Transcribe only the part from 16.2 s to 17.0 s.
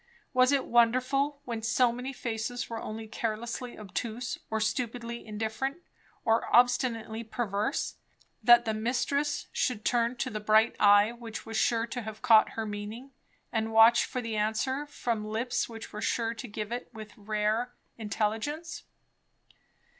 to give it